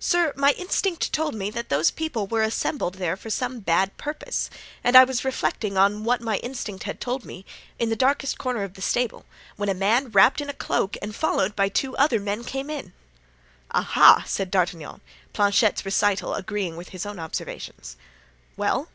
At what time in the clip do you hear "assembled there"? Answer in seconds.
2.42-3.16